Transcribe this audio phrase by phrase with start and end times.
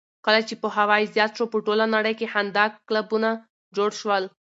[0.25, 3.29] کله چې پوهاوی زیات شو، په ټوله نړۍ کې خندا کلبونه
[3.77, 4.23] جوړ شول.